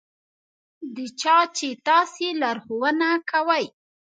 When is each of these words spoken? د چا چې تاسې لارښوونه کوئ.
د 0.95 0.97
چا 1.21 1.37
چې 1.57 1.69
تاسې 1.87 2.27
لارښوونه 2.41 3.09
کوئ. 3.31 3.65